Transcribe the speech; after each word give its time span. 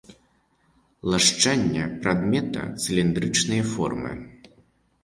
Лашчанне 1.13 1.83
прадмета 2.01 2.63
цыліндрычнае 2.83 3.63
формы. 3.75 4.11